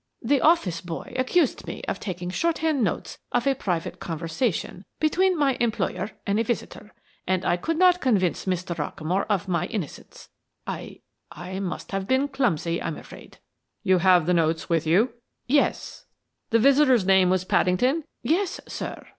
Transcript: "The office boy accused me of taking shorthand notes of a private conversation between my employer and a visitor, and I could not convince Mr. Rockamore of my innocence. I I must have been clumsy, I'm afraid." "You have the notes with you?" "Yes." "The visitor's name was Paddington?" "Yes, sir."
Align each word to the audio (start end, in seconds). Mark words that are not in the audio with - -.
"The 0.23 0.41
office 0.41 0.81
boy 0.81 1.13
accused 1.15 1.67
me 1.67 1.83
of 1.87 1.99
taking 1.99 2.31
shorthand 2.31 2.83
notes 2.83 3.19
of 3.31 3.45
a 3.45 3.53
private 3.53 3.99
conversation 3.99 4.83
between 4.99 5.37
my 5.37 5.57
employer 5.59 6.09
and 6.25 6.39
a 6.39 6.43
visitor, 6.43 6.91
and 7.27 7.45
I 7.45 7.55
could 7.55 7.77
not 7.77 8.01
convince 8.01 8.45
Mr. 8.47 8.75
Rockamore 8.75 9.27
of 9.29 9.47
my 9.47 9.67
innocence. 9.67 10.29
I 10.65 11.01
I 11.31 11.59
must 11.59 11.91
have 11.91 12.07
been 12.07 12.29
clumsy, 12.29 12.81
I'm 12.81 12.97
afraid." 12.97 13.37
"You 13.83 13.99
have 13.99 14.25
the 14.25 14.33
notes 14.33 14.67
with 14.67 14.87
you?" 14.87 15.13
"Yes." 15.45 16.07
"The 16.49 16.57
visitor's 16.57 17.05
name 17.05 17.29
was 17.29 17.43
Paddington?" 17.45 18.03
"Yes, 18.23 18.59
sir." 18.67 19.05